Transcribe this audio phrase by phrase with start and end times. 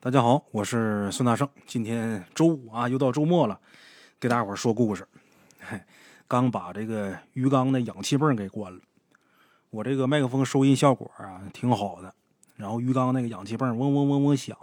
[0.00, 1.48] 大家好，我是孙大圣。
[1.66, 3.60] 今天周五啊，又到周末了，
[4.20, 5.04] 给大伙儿说故事。
[5.58, 5.80] 嘿，
[6.28, 8.80] 刚把这个鱼缸的氧气泵给关了，
[9.70, 12.14] 我这个麦克风收音效果啊挺好的，
[12.54, 14.56] 然后鱼缸那个氧气泵嗡嗡嗡嗡响，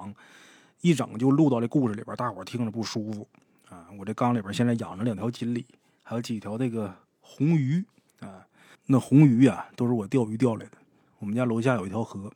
[0.80, 3.28] 一整就录到这故事里边，大伙儿听着不舒服
[3.68, 3.88] 啊。
[4.00, 5.66] 我这缸里边现在养着两条锦鲤，
[6.02, 7.84] 还有几条那个红鱼
[8.22, 8.48] 啊。
[8.86, 10.78] 那红鱼啊，都是我钓鱼钓来的。
[11.20, 12.32] 我们家楼下有一条河，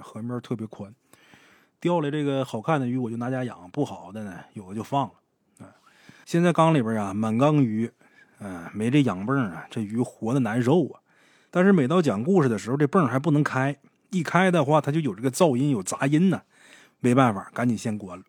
[0.00, 0.90] 河面特别宽。
[1.80, 5.14] 钓来这个好看的鱼，我就拿家养；不好的呢，有的就放了。
[5.64, 5.72] 啊，
[6.26, 7.90] 现在缸里边啊，满缸鱼，
[8.38, 11.00] 嗯，没这氧泵啊，这鱼活的难受啊。
[11.50, 13.78] 但是每到讲故事的时候，这泵还不能开，
[14.10, 16.42] 一开的话，它就有这个噪音，有杂音呢。
[17.00, 18.24] 没办法，赶紧先关了。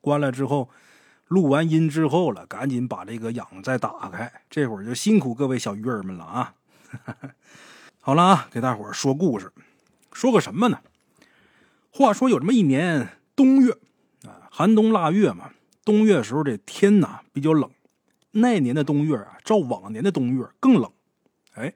[0.00, 0.70] 关了之后，
[1.28, 4.32] 录完音之后了，赶紧把这个氧再打开。
[4.48, 6.54] 这会儿就辛苦各位小鱼儿们了啊！
[8.00, 9.52] 好了啊，给大伙儿说故事，
[10.14, 10.80] 说个什么呢？
[11.96, 13.70] 话说有这么一年冬月，
[14.24, 15.52] 啊，寒冬腊月嘛。
[15.84, 17.70] 冬月时候这天呐比较冷，
[18.32, 20.90] 那年的冬月啊，照往年的冬月更冷。
[21.54, 21.74] 哎，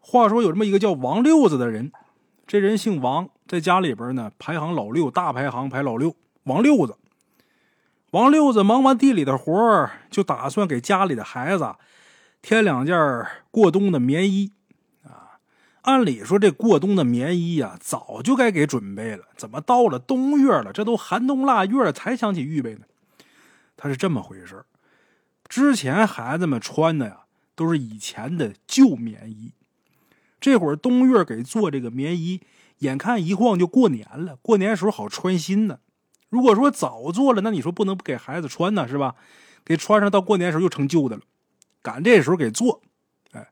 [0.00, 1.92] 话说有这么一个叫王六子的人，
[2.48, 6.16] 这人姓王，在家里边呢排行老六，大排行排老六。
[6.42, 6.96] 王六子，
[8.10, 11.76] 王六子忙完地里的活，就打算给家里的孩子
[12.42, 14.50] 添两件过冬的棉衣。
[15.84, 19.24] 按理说，这过冬的棉衣呀，早就该给准备了。
[19.36, 22.86] 怎么到了冬月了，这都寒冬腊月了，才想起预备呢？
[23.76, 24.64] 他是这么回事
[25.46, 27.20] 之前孩子们穿的呀，
[27.54, 29.52] 都是以前的旧棉衣。
[30.40, 32.40] 这会儿冬月给做这个棉衣，
[32.78, 35.80] 眼看一晃就过年了，过年时候好穿新的。
[36.30, 39.16] 如果说早做了，那你说不能不给孩子穿呢，是吧？
[39.62, 41.22] 给穿上到过年时候又成旧的了，
[41.82, 42.80] 赶这时候给做。
[43.32, 43.48] 哎，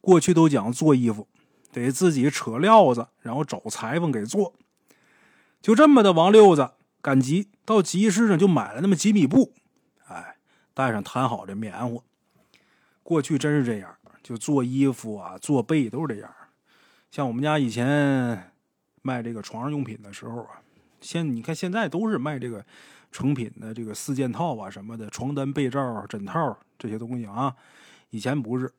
[0.00, 1.26] 过去都讲做衣服。
[1.72, 4.54] 得自己扯料子，然后找裁缝给做。
[5.62, 6.70] 就这么的，王六子
[7.02, 9.52] 赶集到集市上就买了那么几米布，
[10.08, 10.36] 哎，
[10.72, 12.02] 带上摊好的棉花。
[13.02, 16.34] 过去真是这样，就做衣服啊，做被都是这样。
[17.10, 18.52] 像我们家以前
[19.02, 20.62] 卖这个床上用品的时候啊，
[21.00, 22.64] 现你看现在都是卖这个
[23.10, 27.54] 成品的这个四件套啊什么的，床单、被罩、枕套这些东西啊。
[28.10, 28.72] 以前不是，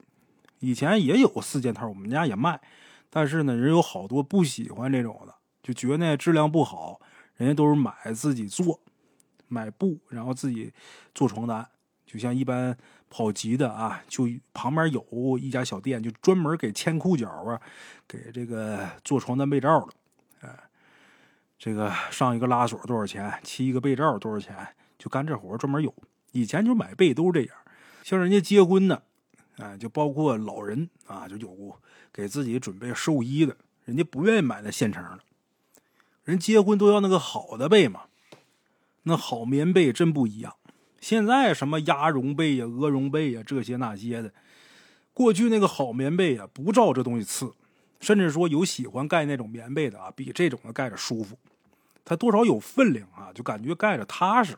[0.59, 2.59] 以前也有四件套，我们家也卖。
[3.13, 6.99] 但是呢，人有好多不喜欢这种的，就觉得那质量不好，
[7.35, 8.79] 人家都是买自己做，
[9.49, 10.73] 买布，然后自己
[11.13, 11.67] 做床单。
[12.05, 12.77] 就像一般
[13.09, 17.61] 跑集的啊，就旁边有一家小店，就专门给牵裤脚啊，
[18.07, 20.47] 给这个做床单被罩的。
[20.47, 20.59] 哎，
[21.57, 23.39] 这个上一个拉锁多少钱？
[23.44, 24.55] 漆一个被罩多少钱？
[24.97, 25.94] 就干这活专门有。
[26.31, 27.57] 以前就买被都是这样，
[28.03, 29.03] 像人家结婚的，
[29.57, 31.75] 哎，就包括老人啊，就有。
[32.13, 33.55] 给自己准备寿衣的，
[33.85, 35.19] 人家不愿意买那现成的，
[36.23, 38.01] 人结婚都要那个好的被嘛，
[39.03, 40.55] 那好棉被真不一样。
[41.00, 44.33] 现在什么鸭绒被呀、鹅绒被呀，这些那些的，
[45.13, 47.53] 过去那个好棉被呀，不照这东西刺，
[48.00, 51.39] 甚至说有喜欢盖那种棉被的啊，比这种的盖着舒服，
[52.05, 54.57] 它多少有分量啊，就感觉盖着踏实。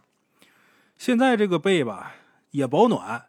[0.97, 2.15] 现在这个被吧，
[2.51, 3.27] 也保暖。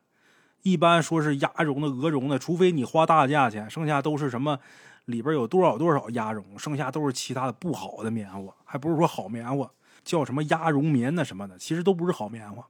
[0.64, 4.58] 一般说是鸭绒的、鹅绒的，除非你花大价钱，剩下都是什么
[5.04, 9.70] 里边有多少多少鸭绒，剩下都是其他的不好的棉花，还不是说好棉花，
[10.02, 12.66] 叫什么鸭绒棉那什么的，其实都不是好棉花。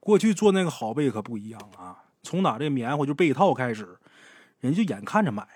[0.00, 3.96] 过去做那个好被可不一样啊，从哪这棉花就被套开始，
[4.58, 5.46] 人就眼看着买，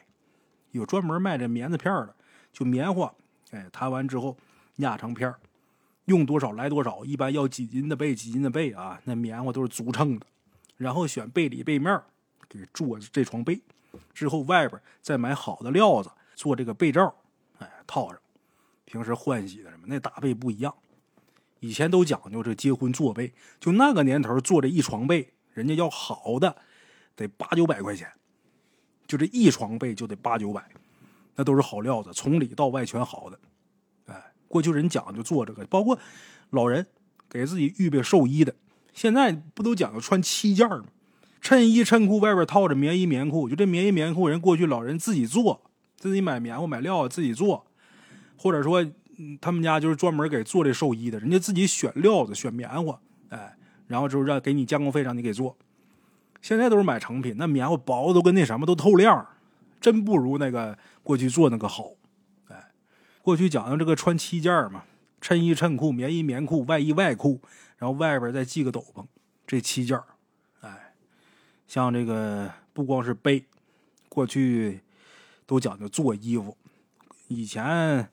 [0.71, 2.15] 有专门卖这棉子片的，
[2.53, 3.13] 就棉花，
[3.51, 4.37] 哎，弹完之后
[4.77, 5.35] 压成片
[6.05, 10.25] 用多少来多少，一般要几斤的被几斤的被啊，那棉花都是足称的。
[10.79, 12.01] 然后选被里被面
[12.49, 13.61] 给做这床被，
[14.15, 17.15] 之后外边再买好的料子做这个被罩，
[17.59, 18.19] 哎，套上。
[18.85, 20.75] 平时换洗的什么那搭被不一样，
[21.61, 26.57] 以前都讲究这结婚做被，就那个年头做这一床被，人家要好的
[27.15, 28.11] 得八九百块钱，
[29.07, 30.67] 就这一床被就得八九百，
[31.35, 33.39] 那都是好料子，从里到外全好的。
[34.07, 35.99] 哎，过去人讲究做这个，包括
[36.51, 36.87] 老人
[37.29, 38.55] 给自己预备寿衣的。
[38.99, 40.83] 现在不都讲究穿七件吗？
[41.41, 45.63] 衬衣衬裤外边套着棉衣棉裤，就这棉衣棉裤，人过去老人自己做，
[45.97, 47.65] 自己买棉花买料自己做，
[48.37, 48.85] 或者说
[49.41, 52.99] 他们家就是专门给做这寿衣的，人家自己选料子选棉花，
[53.29, 53.57] 哎，
[53.87, 55.57] 然后之后让给你加工费让你给做。
[56.43, 59.25] 现在都是买成品，那棉花薄都跟那什么都透亮，
[59.81, 61.93] 真不如那个过去做那个好。
[62.49, 62.57] 哎，
[63.23, 64.83] 过去讲究这个穿七件嘛，
[65.21, 67.41] 衬衣衬裤棉衣棉裤外衣外裤。
[67.81, 69.07] 然后外边再系个斗篷，
[69.47, 69.97] 这七件
[70.63, 70.93] 哎，
[71.69, 73.45] 像这个不光是背，
[74.09, 74.81] 过去
[75.47, 76.57] 都讲究做衣服，
[77.29, 78.11] 以前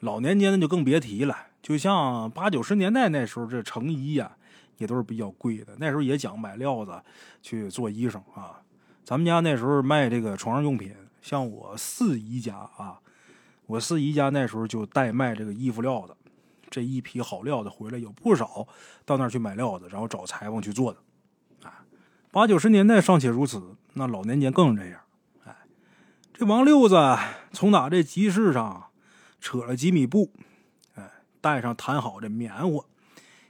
[0.00, 4.36] 老年间的就更别提了，就像八九十年代那时候，这成衣呀，
[4.76, 5.74] 也都是比较贵的。
[5.78, 7.00] 那时候也讲买料子
[7.40, 8.60] 去做衣裳啊。
[9.02, 13.00] 咱们家那时候卖这个床上用品，像我四姨家啊，
[13.64, 16.14] 我四姨家那时候就代卖这个衣服料子。
[16.72, 18.66] 这一批好料子回来有不少，
[19.04, 21.68] 到那儿去买料子，然后找裁缝去做的。
[21.68, 21.84] 啊，
[22.30, 25.00] 八九十年代尚且如此，那老年间更这样。
[25.44, 25.54] 哎，
[26.32, 26.96] 这王六子
[27.52, 28.84] 从哪这集市上
[29.38, 30.32] 扯了几米布。
[30.94, 31.10] 哎
[31.42, 32.84] 带上谈好的棉花，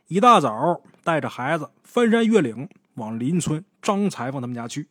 [0.08, 4.88] 一大早带着孩子翻山越岭往邻村张裁缝他们家去。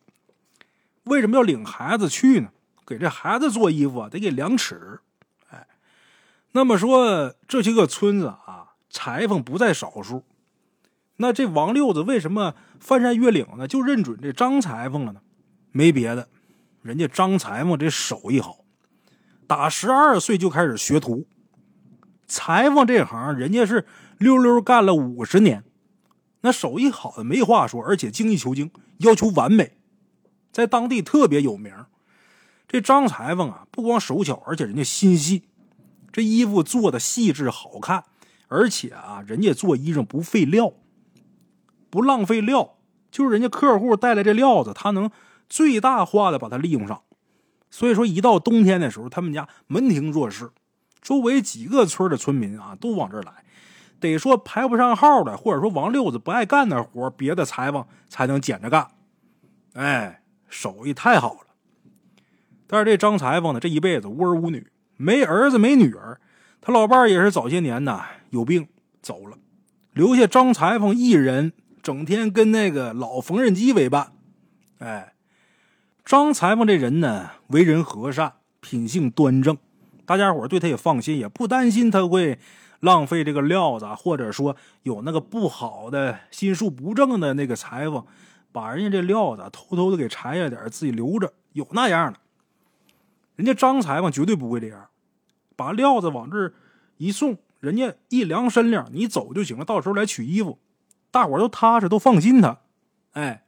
[1.04, 2.48] 为什么要领孩子去呢？
[2.86, 5.00] 给这孩子做衣服啊，得给量尺。
[6.52, 10.24] 那么说这些个村子啊，裁缝不在少数。
[11.16, 13.68] 那这王六子为什么翻山越岭呢？
[13.68, 15.20] 就认准这张裁缝了呢？
[15.70, 16.28] 没别的，
[16.82, 18.64] 人家张裁缝这手艺好，
[19.46, 21.26] 打十二岁就开始学徒。
[22.26, 23.86] 裁缝这行，人家是
[24.18, 25.64] 溜溜干了五十年，
[26.40, 29.78] 那手艺好的没话说，而且精益求精，要求完美，
[30.50, 31.72] 在当地特别有名。
[32.66, 35.44] 这张裁缝啊，不光手巧，而且人家心细，
[36.12, 38.04] 这衣服做的细致好看，
[38.48, 40.72] 而且啊，人家做衣裳不费料，
[41.88, 42.74] 不浪费料，
[43.10, 45.10] 就是人家客户带来这料子，他能
[45.48, 47.02] 最大化的把它利用上。
[47.70, 50.50] 所以说，一到冬天的时候，他们家门庭若市。
[51.00, 53.44] 周围几个村的村民啊，都往这儿来。
[53.98, 58.88] 得说排不上号的，或者说王六子不爱干的活，别的裁缝才能捡着干。
[59.74, 61.46] 哎，手艺太好了。
[62.66, 64.66] 但是这张裁缝呢，这一辈子无儿无女，
[65.02, 66.20] 没儿子没女儿。
[66.60, 68.68] 他老伴儿也是早些年呢有病
[69.02, 69.36] 走了，
[69.92, 71.52] 留下张裁缝一人，
[71.82, 74.12] 整天跟那个老缝纫机为伴。
[74.78, 75.14] 哎，
[76.04, 79.58] 张裁缝这人呢，为人和善，品性端正。
[80.04, 82.38] 大家伙对他也放心，也不担心他会
[82.80, 88.04] 浪费这个料子，或者说有那个不好的心术不正的那个裁缝，
[88.52, 91.32] 把人家这料子偷偷的给裁下点，自己留着。
[91.52, 92.18] 有那样的，
[93.34, 94.88] 人家张裁缝绝对不会这样，
[95.62, 96.52] 把料子往这
[96.96, 99.64] 一送，人家一量身量，你走就行了。
[99.64, 100.58] 到时候来取衣服，
[101.10, 102.58] 大伙都踏实，都放心他。
[103.12, 103.44] 哎，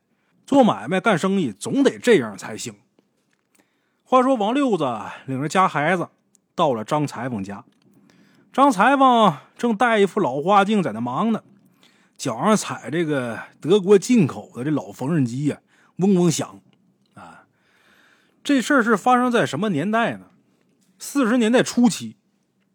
[0.46, 2.74] 做买卖干生意总得这样才行。
[4.04, 4.84] 话说王六子
[5.26, 6.08] 领着家孩子。
[6.56, 7.64] 到了张裁缝家，
[8.52, 11.42] 张裁缝正戴一副老花镜在那忙呢，
[12.16, 15.58] 脚上踩这个德国进口的这老缝纫机呀，
[15.96, 16.60] 嗡嗡响。
[17.14, 17.46] 啊，
[18.44, 20.26] 这事儿是发生在什么年代呢？
[21.04, 22.16] 四十年代初期，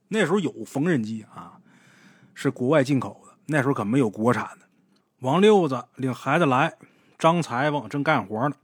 [0.10, 1.60] 那时候有缝纫机啊，
[2.36, 4.68] 是国外进口的，那时候可没有国产的。
[5.22, 6.76] 王六子领孩子来，
[7.18, 8.56] 张裁缝正干活呢。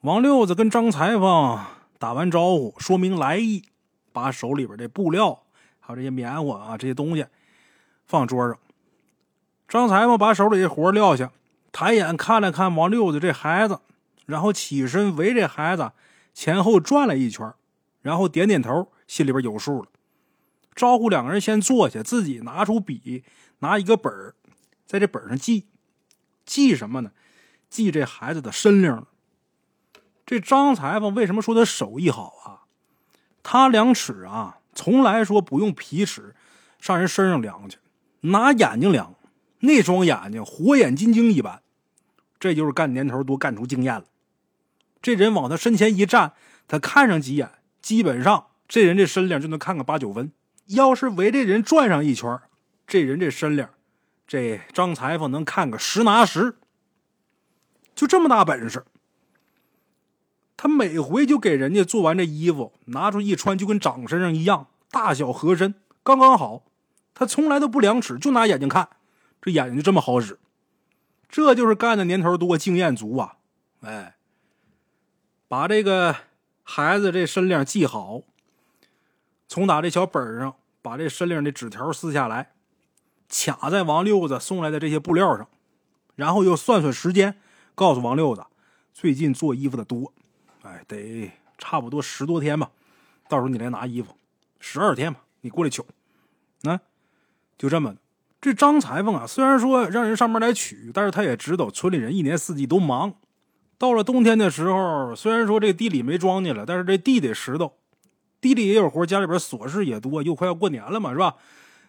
[0.00, 1.64] 王六子跟张裁缝
[2.00, 3.62] 打完招呼，说明来意。
[4.12, 5.42] 把手里边这布料，
[5.78, 7.24] 还有这些棉花啊，这些东西
[8.04, 8.58] 放桌上。
[9.68, 11.30] 张裁缝把手里的活撂下，
[11.70, 13.78] 抬眼看了看王六子这孩子，
[14.24, 15.92] 然后起身围这孩子
[16.34, 17.54] 前后转了一圈，
[18.06, 19.88] 然后点点头，心里边有数了。
[20.76, 23.24] 招呼两个人先坐下，自己拿出笔，
[23.58, 24.32] 拿一个本，
[24.86, 25.66] 在这本上记，
[26.44, 27.10] 记什么呢？
[27.68, 29.08] 记这孩子的身量。
[30.24, 32.70] 这张裁缝为什么说他手艺好啊？
[33.42, 36.36] 他量尺啊，从来说不用皮尺，
[36.80, 37.78] 上人身上量去，
[38.20, 39.16] 拿眼睛量，
[39.58, 41.60] 那双眼睛火眼金睛一般，
[42.38, 44.04] 这就是干年头多干出经验了。
[45.02, 46.34] 这人往他身前一站，
[46.68, 47.50] 他看上几眼，
[47.86, 50.32] 基本上这人这身量就能看个八九分。
[50.66, 52.36] 要是围这人转上一圈，
[52.84, 53.70] 这人这身量，
[54.26, 56.56] 这张裁缝能看个十拿十，
[57.94, 58.84] 就这么大本事。
[60.56, 66.64] 他每回就给人家做完这衣服，拿出一穿，就跟长身上一样，大小合身，刚刚好。
[67.14, 68.88] 他从来都不量尺，就拿眼睛看，
[69.40, 70.40] 这眼睛就这么好使。
[71.28, 73.36] 这就是干的年头多，经验足啊！
[73.82, 74.16] 哎，
[75.46, 76.16] 把这个
[76.68, 78.22] 孩子这身量记好，
[79.46, 82.54] 从打这小本上把这身量的纸条撕下来，
[83.28, 85.48] 卡在王六子送来的这些布料上，
[86.16, 87.38] 然后又算算时间，
[87.76, 88.44] 告诉王六子，
[88.92, 90.12] 最近做衣服的多。
[90.62, 92.72] 哎，得差不多十多天吧，
[93.28, 94.16] 到时候你来拿衣服，
[94.58, 95.80] 十二天吧，你过来取。
[96.62, 96.80] 那
[97.56, 97.94] 就这么。
[98.40, 103.14] 这张裁缝啊，虽然说让人上门来取，但是他也知道村里人一年四季都忙。
[103.78, 107.72] 到了冬天的时候，虽然说这地里没庄稼了，但是这地得拾掇，
[108.40, 111.34] 地里也有活，家里边琐事也多，又快要过年了嘛，是吧？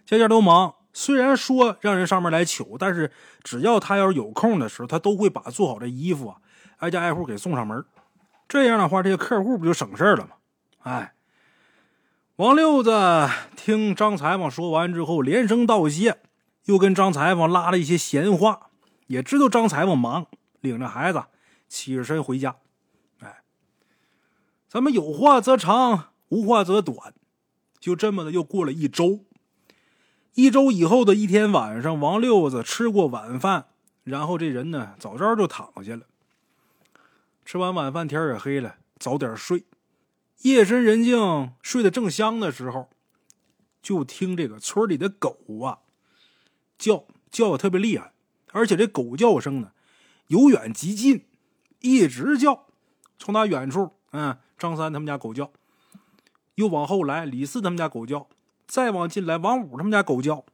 [0.05, 0.73] 家家都忙。
[0.93, 3.11] 虽然说让人上门来取，但是
[3.43, 6.37] 只要他要是有空的时候，他都会把做好的衣服啊，
[6.77, 7.85] 挨家挨户给送上门。
[8.47, 10.31] 这样的话，这些客户不就省事儿了吗？
[10.79, 11.13] 哎，
[12.37, 12.91] 王六子
[13.55, 16.17] 听张裁缝说完之后，连声道谢，
[16.65, 18.71] 又跟张裁缝拉了一些闲话，
[19.07, 20.25] 也知道张裁缝忙，
[20.61, 21.23] 领着孩子
[21.67, 22.57] 起身回家。
[23.19, 23.43] 哎，
[24.67, 27.13] 咱们有话则长，无话则短，
[27.79, 29.25] 就这么的又过了一周。
[30.33, 33.69] 一周以后的一天晚上，王六子吃过晚饭，
[34.03, 36.03] 然后这人呢早早就躺下了。
[37.43, 39.65] 吃完晚饭，天也黑了，早点睡。
[40.43, 42.89] 夜深人静，睡得正香的时候，
[43.81, 45.79] 就听这个村里的狗啊
[46.77, 48.13] 叫叫的特别厉害，
[48.51, 49.71] 而且这狗叫声呢
[50.27, 51.25] 由远及近，
[51.87, 52.65] 一直叫，
[53.17, 55.51] 从那远处，嗯，张三他们家狗叫，
[56.55, 58.27] 又往后来李四他们家狗叫，
[58.67, 60.45] 再往进来王五他们家狗叫，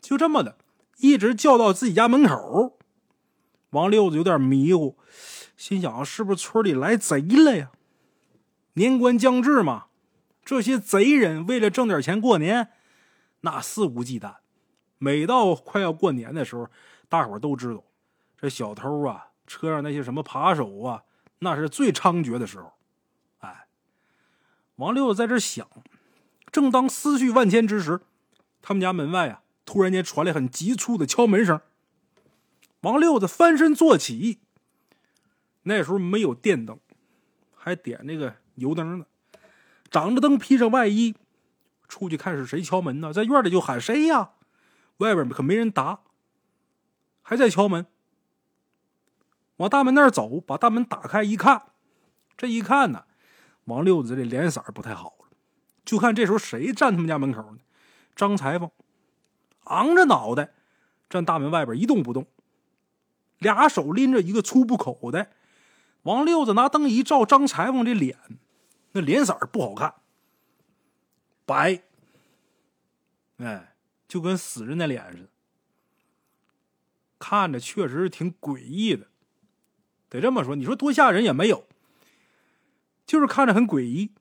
[0.00, 0.56] 就这么的，
[0.98, 2.78] 一直叫到自己家门口。
[3.70, 4.96] 王六子有点迷糊，
[5.56, 7.70] 心想是不是村里来贼了呀？
[8.72, 9.86] 年关将至嘛，
[10.44, 12.70] 这些贼人为了挣点钱过年，
[13.42, 14.36] 那肆无忌惮。
[14.98, 16.68] 每到快要过年的时候，
[17.08, 17.84] 大伙都知道，
[18.36, 21.02] 这小偷啊，车上那些什么扒手啊，
[21.40, 22.72] 那是最猖獗的时候。
[23.40, 23.66] 哎，
[24.76, 25.68] 王六子在这想，
[26.52, 28.00] 正当思绪万千之时，
[28.62, 31.60] 他们家门外啊，突然间传来很急促的敲门声。
[32.82, 34.38] 王六子翻身坐起，
[35.64, 36.78] 那时候没有电灯，
[37.56, 38.36] 还点那个。
[38.54, 39.06] 油灯呢？
[39.90, 41.14] 长着灯，披上外衣，
[41.88, 43.10] 出去看是谁敲门呢？
[43.10, 44.32] 在院里就喊谁呀？
[44.98, 46.00] 外边可没人答，
[47.22, 47.86] 还在敲门。
[49.60, 51.64] 往大门那儿走，把大门打开一看，
[52.34, 53.04] 这一看呢，
[53.64, 55.28] 王六子这脸色不太好了。
[55.84, 57.58] 就看这时候谁站他们家门口呢？
[58.16, 58.70] 张裁缝，
[59.64, 60.54] 昂着脑袋
[61.10, 62.26] 站大门外边一动不动，
[63.38, 65.30] 俩手拎着一个粗布口袋。
[66.04, 68.16] 王六子拿灯一照，张裁缝这脸。
[68.92, 69.94] 那脸色不好看，
[71.44, 71.82] 白，
[73.36, 73.74] 哎，
[74.08, 75.28] 就跟死人的脸似的，
[77.18, 79.09] 看着确实是挺诡异的。
[80.10, 81.64] 得这么说，你说多吓人也没有，
[83.06, 84.12] 就是看着很诡异。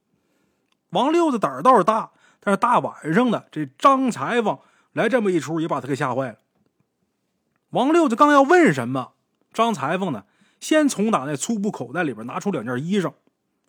[0.91, 4.57] 王六子胆儿倒是大，但是大晚上的这张裁缝
[4.93, 6.37] 来这么一出，也把他给吓坏了。
[7.71, 9.13] 王六子刚要问什么，
[9.51, 10.23] 张裁缝呢，
[10.61, 13.13] 先从打那粗布口袋里边拿出两件衣裳，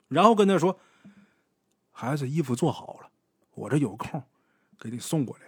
[0.08, 0.78] 然后跟他说。
[1.92, 3.10] 孩子衣服做好了，
[3.52, 4.22] 我这有空
[4.78, 5.42] 给你送过来。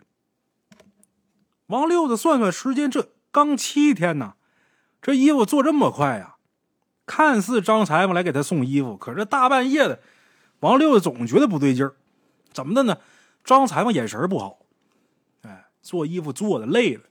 [1.69, 4.35] 王六子算算时间，这刚七天呢，
[5.01, 6.32] 这衣服做这么快呀？
[7.07, 10.01] 看似张裁缝来给他送衣服，可是大半夜的，
[10.61, 11.95] 王六总觉得不对劲儿。
[12.53, 12.99] 怎么的呢？
[13.45, 14.59] 张裁缝眼神不好，
[15.43, 17.03] 哎，做衣服做的累了，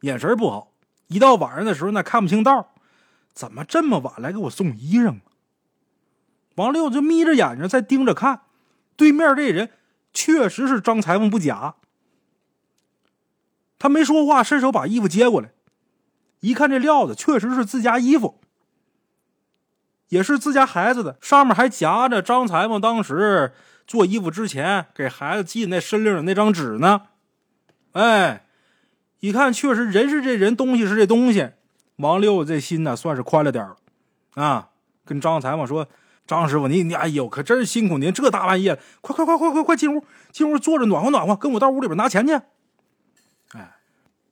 [0.00, 0.72] 眼神不好。
[1.08, 2.74] 一到晚上的时候，那看不清道，
[3.32, 5.20] 怎么这么晚来给我送衣裳？
[6.54, 8.42] 王六就眯着眼睛在盯着看。
[8.96, 9.70] 对面这人
[10.14, 11.74] 确实是张裁缝不假，
[13.78, 15.50] 他没说话，伸手把衣服接过来，
[16.40, 18.40] 一看这料子确实是自家衣服，
[20.08, 23.52] 也是自家孩子的，上面还夹着张裁缝当时
[23.86, 27.02] 做衣服之前给孩子系那身领的那张纸呢。
[27.92, 28.46] 哎，
[29.20, 31.50] 一看确实人是这人，东西是这东西，
[31.96, 33.76] 王六这心呢算是宽了点了，
[34.34, 34.68] 啊，
[35.04, 35.88] 跟张裁缝说。
[36.26, 38.12] 张师傅，你你哎呦，可真是辛苦您！
[38.12, 42.32] 这大半夜，快快快快快快进屋，进屋坐着暖和暖和，跟我到屋里边拿钱去。
[43.52, 43.76] 哎，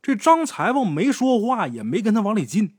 [0.02, 2.74] 这张裁缝没说话，也没跟他往里进。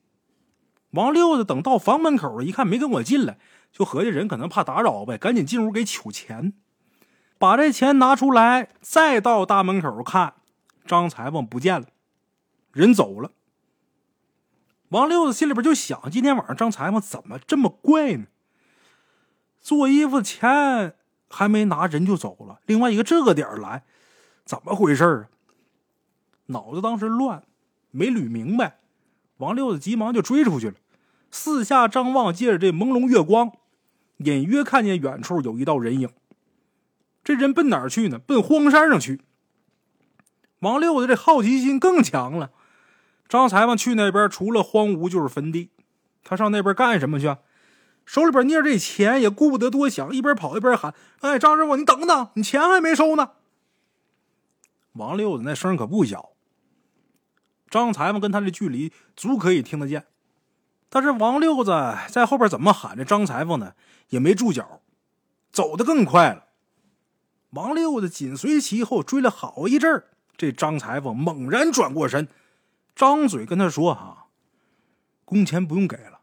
[0.95, 3.37] 王六子等到房门口一看，没跟我进来，
[3.71, 6.53] 就合计人可能怕打扰呗，赶紧进屋给取钱，
[7.37, 10.35] 把这钱拿出来，再到大门口看，
[10.85, 11.87] 张裁缝不见了，
[12.71, 13.31] 人走了。
[14.89, 18.25] 王六子心里边就想：今天晚上张裁缝怎么这么怪呢？
[19.59, 20.95] 做衣服钱
[21.27, 22.59] 还没拿，人就走了。
[22.67, 23.83] 另外一个这个点来，
[24.45, 25.27] 怎么回事啊？
[26.45, 27.43] 脑子当时乱，
[27.91, 28.77] 没捋明白。
[29.37, 30.75] 王六子急忙就追出去了。
[31.35, 33.51] 四下张望，借着这朦胧月光，
[34.19, 36.09] 隐约看见远处有一道人影。
[37.25, 38.17] 这人奔哪儿去呢？
[38.17, 39.19] 奔荒山上去。
[40.59, 42.51] 王六子这好奇心更强了。
[43.27, 45.71] 张裁缝去那边，除了荒芜就是坟地。
[46.23, 47.35] 他上那边干什么去？
[48.05, 53.31] 手里边捏着这钱，也顾不得多想，一边跑一边喊：“哎，张师傅，你等等，你钱还没收呢。”
[54.93, 56.29] 王六子那声可不小，
[57.69, 60.05] 张裁缝跟他这距离足可以听得见。
[60.95, 61.73] 但是王六子
[62.07, 62.95] 在后边怎么喊？
[62.95, 63.73] 这张裁缝呢
[64.07, 64.79] 也没住脚，
[65.51, 66.45] 走得更快了。
[67.49, 70.05] 王六子紧随其后追了好一阵儿，
[70.37, 72.29] 这张裁缝猛然转过身，
[72.95, 74.27] 张嘴跟他说：“哈，
[75.25, 76.21] 工钱不用给了，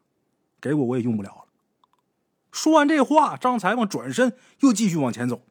[0.58, 1.44] 给我我也用不了了。”
[2.50, 5.42] 说完这话，张裁缝转身又继续往前走。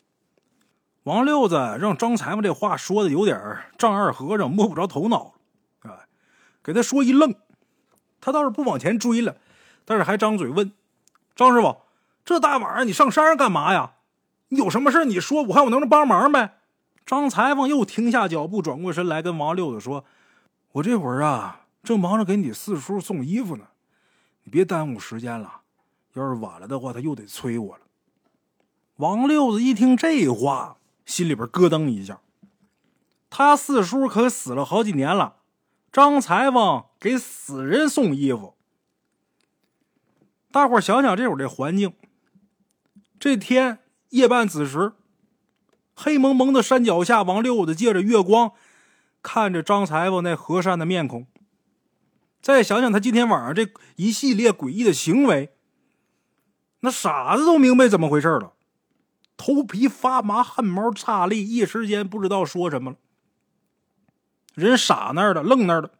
[1.04, 3.40] 王六子让张裁缝这话说的有点
[3.78, 5.36] 丈二和尚摸不着头脑
[5.84, 6.08] 了，哎，
[6.64, 7.36] 给他说一愣。
[8.22, 9.36] 他倒是不往前追了，
[9.84, 10.72] 但是还张嘴问
[11.36, 11.80] 张师傅
[12.24, 13.96] ：“这大晚上你上山上干嘛呀？
[14.50, 16.60] 你有什么事你说，我看我能不能帮忙呗。”
[17.06, 20.06] 张裁缝又停下脚步，转过身来跟王六子说
[20.74, 23.66] ：“我这会儿啊，正忙着给你四叔送衣服呢，
[24.44, 25.62] 你别耽误时间了。
[26.14, 27.82] 要是晚了的话，他又得催我了。”
[28.98, 30.78] 王六子一听这话。
[31.04, 32.22] 心里边咯噔一下，
[33.30, 35.38] 他四叔可死了好几年了，
[35.92, 38.56] 张裁缝给死人送衣服。
[40.52, 41.94] 大伙想想这会儿这环境，
[43.20, 43.80] 这天
[44.10, 44.94] 夜半子时，
[45.94, 48.54] 黑蒙蒙的山脚下，王六子借着月光
[49.22, 51.28] 看着张裁缝那和善的面孔，
[52.42, 55.54] 再想想他今天晚上这一系列诡异的行为，
[56.80, 58.54] 那傻子都明白怎么回事了。
[59.36, 62.98] 头皮发麻，汗毛炸立，一时间不知道说什么了。
[64.54, 65.92] 人傻那儿的，愣那儿的。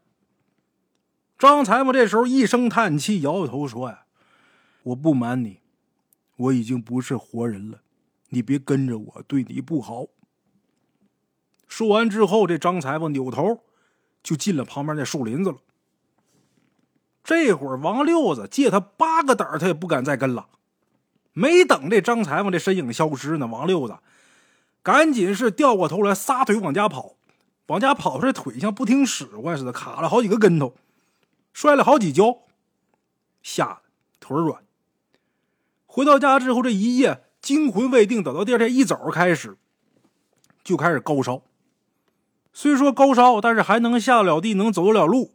[1.40, 4.04] 张裁缝这时候一声叹气，摇摇头说：“呀，
[4.84, 5.62] 我不瞒你，
[6.36, 7.82] 我已经不是活人了，
[8.30, 10.06] 你别跟着我，对你不好。”
[11.68, 13.64] 说完之后，这张裁缝扭头
[14.22, 15.58] 就进了旁边那树林子了。
[17.24, 20.50] 这会儿，王六子借他八个胆他也不敢再跟了。
[21.34, 23.98] 没等这张裁缝这身影消失呢，王六子
[24.84, 27.16] 赶紧是掉过头来，撒腿往家跑。
[27.72, 30.76] 往家跑，这腿像不听使唤似的，卡了好几个跟头，
[31.54, 32.40] 摔了好几跤，
[33.42, 33.82] 吓得
[34.20, 34.62] 腿软。
[35.86, 39.58] 回到家之后，这一夜惊魂未定，等到第二天一早开始，
[40.66, 41.44] 就开始高烧。
[42.52, 45.32] 虽说高烧，但是还能下得了地，能走得了路。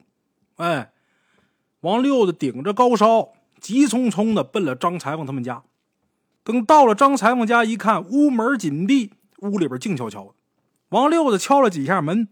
[0.57, 0.93] 哎，
[1.81, 5.63] 王六子顶着高烧，急匆匆的奔了张裁缝他们家。
[6.45, 10.35] 等到了张裁缝家一看，屋门紧闭，屋里边静悄悄的。
[10.91, 12.29] 王六子敲了几下门，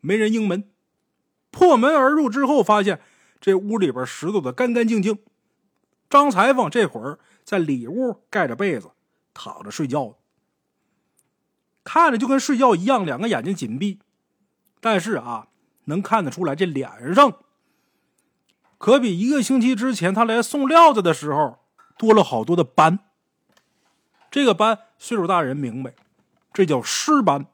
[0.00, 0.70] 没人应门。
[1.50, 3.00] 破门而入之后，发现
[3.40, 5.18] 这屋里边拾掇的干干净净。
[6.08, 8.90] 张裁缝这会儿在里屋盖着被子
[9.34, 10.18] 躺着睡觉，
[11.82, 14.00] 看着就跟睡觉一样，两个眼睛紧闭。
[14.80, 15.48] 但是啊，
[15.86, 17.38] 能看得出来，这脸上
[18.78, 21.58] 可比一个星期之前他来送料子的时候
[21.98, 23.00] 多了好多的斑。
[24.30, 25.94] 这个斑，岁数大人明白，
[26.52, 27.46] 这叫尸斑，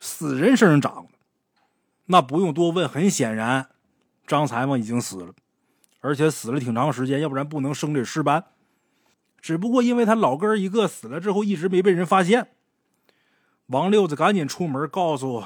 [0.00, 1.10] 死人身上长的。
[2.06, 3.68] 那不用多问，很显然，
[4.26, 5.34] 张裁缝已经死了，
[6.00, 8.44] 而且死了挺长时间，要不然不能生这尸斑。
[9.40, 12.48] 只不过因为他老哥一个死了之后，一直没被人发现。
[13.66, 15.44] 王六子赶紧出门告诉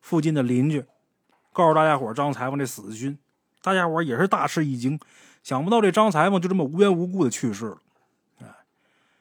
[0.00, 0.84] 附近的邻居，
[1.52, 3.18] 告诉大家伙张裁缝这死讯。
[3.62, 5.00] 大家伙也是大吃一惊，
[5.42, 7.78] 想不到这张裁缝就这么无缘无故的去世了。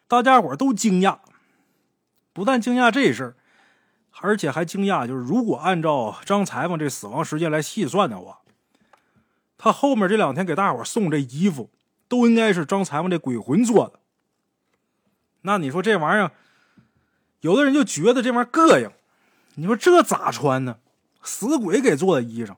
[0.07, 1.19] 大家伙都惊讶，
[2.31, 3.35] 不但惊讶这事儿，
[4.21, 8.39] 而且还惊讶，就是如果按照张裁缝这死亡时间来细算的话，
[9.57, 11.69] 他后面这两天给大伙送这衣服，
[12.07, 13.99] 都应该是张裁缝这鬼魂做的。
[15.41, 16.31] 那你说这玩意儿，
[17.41, 18.89] 有的人就觉得这玩意儿膈应，
[19.55, 20.77] 你说这咋穿呢？
[21.21, 22.55] 死鬼给做的衣裳，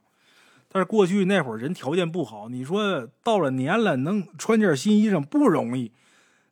[0.68, 5.92] 但是过去那会儿人条件不好，你说到了年了能穿件新衣裳不容易。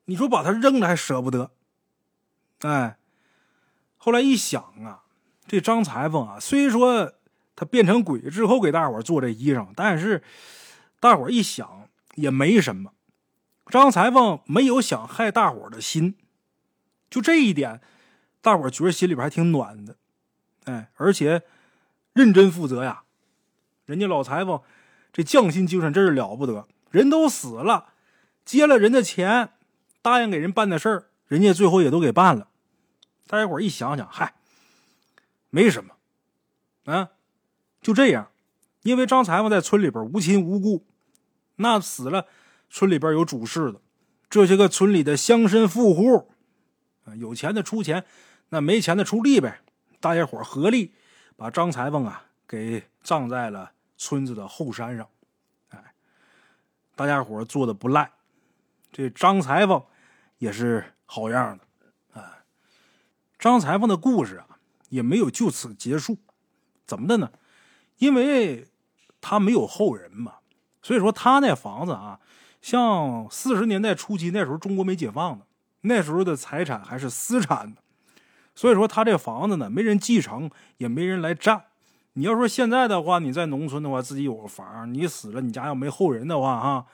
[0.06, 1.50] 你说把它扔了还舍不得，
[2.60, 2.96] 哎，
[3.96, 5.02] 后来一想啊，
[5.46, 7.12] 这张裁缝啊，虽说
[7.54, 10.22] 他变成鬼之后给大伙做这衣裳，但是
[11.00, 12.92] 大伙一想也没什么。
[13.66, 16.14] 张裁缝没有想害大伙的心，
[17.10, 17.80] 就这一点，
[18.40, 19.96] 大伙觉得心里边还挺暖的，
[20.66, 21.42] 哎，而且
[22.12, 23.02] 认真负责呀。
[23.86, 24.60] 人家老裁缝
[25.12, 27.92] 这匠心精神真是了不得，人都死了，
[28.44, 29.50] 接了人的钱。
[30.02, 32.46] 答应给人办的事儿，人家最后也都给办了。
[33.26, 34.34] 大家伙一想想，嗨，
[35.50, 35.94] 没什么，
[36.84, 37.10] 啊，
[37.80, 38.30] 就这样。
[38.82, 40.86] 因为张裁缝在村里边无亲无故，
[41.56, 42.26] 那死了，
[42.70, 43.80] 村里边有主事的，
[44.30, 46.30] 这些个村里的乡绅富户，
[47.18, 48.04] 有钱的出钱，
[48.50, 49.60] 那没钱的出力呗。
[50.00, 50.94] 大家伙合力
[51.36, 55.08] 把张裁缝啊给葬在了村子的后山上。
[55.70, 55.94] 哎，
[56.94, 58.12] 大家伙做的不赖，
[58.92, 59.82] 这张裁缝。
[60.38, 61.64] 也是好样的，
[63.46, 66.18] 张裁缝的故事啊，也没有就此结束。
[66.86, 67.30] 怎么的呢？
[67.98, 68.68] 因为
[69.20, 70.34] 他没有后人嘛，
[70.82, 72.20] 所以说他那房子啊，
[72.60, 75.44] 像四十年代初期那时候中国没解放呢，
[75.82, 77.80] 那时候的财产还是私产的，
[78.54, 81.64] 所以说他这房子呢，没人继承，也没人来占。
[82.14, 86.86] 你要说现在的话，你在农村的话，自己有个房，你死了，你家要没后人的话，哈。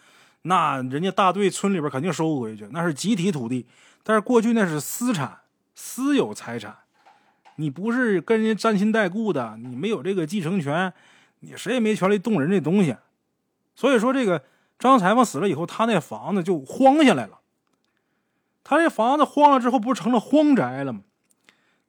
[0.42, 3.66] 那人家大队村里边肯定收回去，那是集体土地。
[4.02, 5.38] 但是过去那是私产，
[5.74, 6.76] 私有财产，
[7.56, 10.92] 你不是跟人家沾亲带故的，你没有这个继承权，
[11.40, 12.96] 你谁也没权利动人这东西。
[13.74, 14.44] 所以说，这个
[14.78, 17.40] 张裁缝死了以后，他那房子就荒下来了。
[18.62, 21.00] 他这房子荒了之后，不是成了荒宅了吗？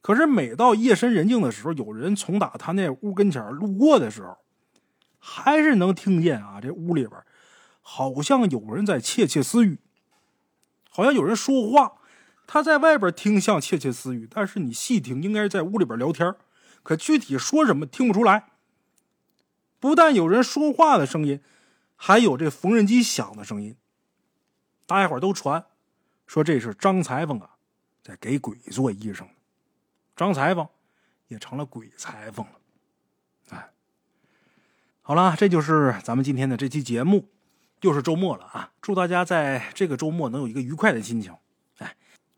[0.02, 4.38] 可是每到夜深人静的时候，有人从打他那屋跟前路过的时候，
[5.19, 7.22] 还是能听见啊，这屋里边
[7.82, 9.80] 好像有人在窃窃私语，
[10.89, 11.93] 好像有人说话。
[12.53, 16.35] 他在外边听像窃窃私语，但是你细听，应该是在屋里边聊天
[16.83, 18.51] 可具体说什么听不出来。
[19.79, 21.41] 不但有人说话的声音，
[21.95, 23.75] 还有这缝纫机响的声音。
[24.85, 25.65] 大家伙都传
[26.27, 27.55] 说这是张裁缝啊，
[28.03, 29.25] 在给鬼做衣裳。
[30.15, 30.67] 张裁缝
[31.29, 32.51] 也成了鬼裁缝了。
[33.49, 33.71] 哎，
[35.01, 37.29] 好了，这就是咱们今天的这期节目。
[37.81, 38.71] 又是周末了啊！
[38.79, 41.35] 祝大家在这个周末能有一个愉快的心情。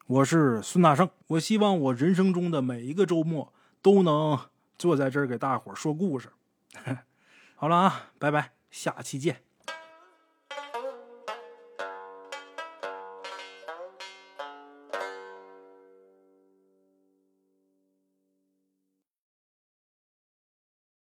[0.08, 4.40] 我是孙大圣，我希望我人生中的每一个周末都能
[4.78, 6.30] 坐在这儿给大伙说故事。
[7.56, 9.45] 好了啊，拜拜，下期见。